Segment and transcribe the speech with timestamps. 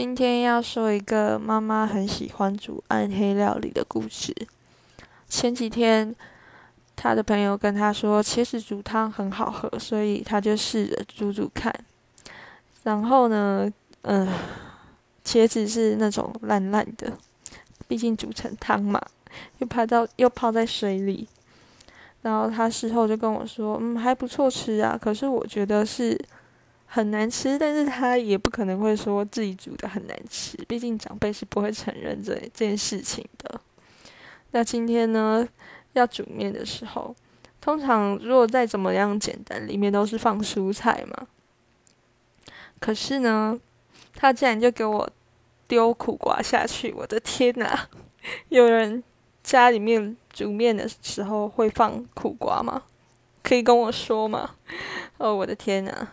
[0.00, 4.32] 今天要说一个妈妈很喜欢煮暗黑料理的故事。
[5.28, 6.14] 前几天，
[6.94, 11.74] 他的朋友跟他说茄子煮汤很好喝，所以他就试着煮煮看。
[12.84, 13.68] 然后呢，
[14.02, 14.28] 嗯，
[15.24, 17.12] 茄子是那种烂烂的，
[17.88, 19.02] 毕竟煮成汤嘛，
[19.58, 21.26] 又泡到又泡在水里。
[22.22, 26.16] 然后他事后就跟我说：“嗯，还不错吃啊。”可是我觉得是。
[26.90, 33.60] 很难吃，但是他也不可能会说自己煮的很难吃，毕竟长辈是不会承认这这件事情的。
[34.52, 35.46] 那今天呢，
[35.92, 37.14] 要煮面的时候，
[37.60, 41.26] 通常如果再怎么样简单，里面都是放蔬菜嘛。
[42.80, 43.60] 可是呢，
[44.14, 45.10] 他竟然就给我
[45.66, 47.88] 丢苦瓜下去，我的天哪！
[48.48, 49.04] 有人
[49.42, 52.84] 家里面煮面的时候会放苦瓜吗？
[53.42, 54.54] 可以跟我说吗？
[55.18, 56.12] 哦，我的天哪！